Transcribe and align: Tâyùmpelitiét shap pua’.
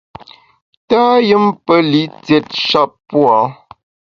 Tâyùmpelitiét 0.87 2.45
shap 2.65 2.91
pua’. 3.07 3.39